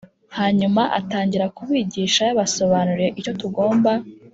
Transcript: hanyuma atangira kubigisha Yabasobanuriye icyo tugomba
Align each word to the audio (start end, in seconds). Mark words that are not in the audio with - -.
hanyuma 0.37 0.81
atangira 0.99 1.51
kubigisha 1.57 2.21
Yabasobanuriye 2.29 3.09
icyo 3.19 3.33
tugomba 3.41 3.91